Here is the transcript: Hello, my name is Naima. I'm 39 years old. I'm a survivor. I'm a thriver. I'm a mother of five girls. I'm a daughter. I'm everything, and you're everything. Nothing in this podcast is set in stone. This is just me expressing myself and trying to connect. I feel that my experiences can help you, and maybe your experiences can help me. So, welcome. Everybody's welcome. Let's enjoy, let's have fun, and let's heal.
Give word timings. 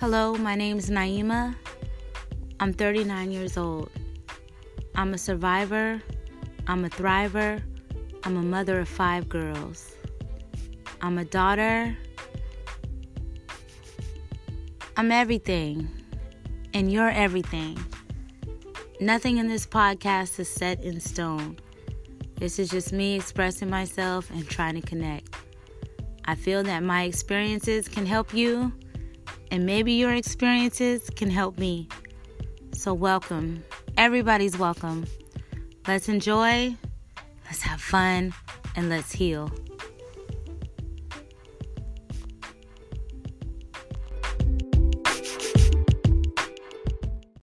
Hello, 0.00 0.34
my 0.34 0.54
name 0.54 0.78
is 0.78 0.88
Naima. 0.88 1.54
I'm 2.58 2.72
39 2.72 3.32
years 3.32 3.58
old. 3.58 3.90
I'm 4.94 5.12
a 5.12 5.18
survivor. 5.18 6.00
I'm 6.66 6.86
a 6.86 6.88
thriver. 6.88 7.62
I'm 8.24 8.38
a 8.38 8.42
mother 8.42 8.80
of 8.80 8.88
five 8.88 9.28
girls. 9.28 9.92
I'm 11.02 11.18
a 11.18 11.26
daughter. 11.26 11.94
I'm 14.96 15.12
everything, 15.12 15.86
and 16.72 16.90
you're 16.90 17.10
everything. 17.10 17.78
Nothing 19.00 19.36
in 19.36 19.48
this 19.48 19.66
podcast 19.66 20.40
is 20.40 20.48
set 20.48 20.82
in 20.82 20.98
stone. 20.98 21.58
This 22.36 22.58
is 22.58 22.70
just 22.70 22.94
me 22.94 23.16
expressing 23.16 23.68
myself 23.68 24.30
and 24.30 24.48
trying 24.48 24.80
to 24.80 24.80
connect. 24.80 25.36
I 26.24 26.36
feel 26.36 26.62
that 26.62 26.82
my 26.82 27.02
experiences 27.02 27.86
can 27.86 28.06
help 28.06 28.32
you, 28.32 28.72
and 29.50 29.66
maybe 29.66 29.92
your 29.92 30.12
experiences 30.12 31.10
can 31.10 31.30
help 31.30 31.58
me. 31.58 31.88
So, 32.72 32.94
welcome. 32.94 33.64
Everybody's 33.96 34.58
welcome. 34.58 35.06
Let's 35.86 36.08
enjoy, 36.08 36.76
let's 37.44 37.62
have 37.62 37.80
fun, 37.80 38.32
and 38.76 38.88
let's 38.88 39.12
heal. 39.12 39.50